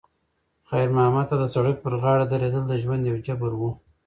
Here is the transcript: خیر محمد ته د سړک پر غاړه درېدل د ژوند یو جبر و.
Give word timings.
خیر 0.69 0.87
محمد 0.95 1.25
ته 1.31 1.35
د 1.41 1.45
سړک 1.55 1.75
پر 1.83 1.93
غاړه 2.01 2.25
درېدل 2.33 2.63
د 2.67 2.73
ژوند 2.83 3.03
یو 3.11 3.17
جبر 3.27 3.51
و. 3.57 3.61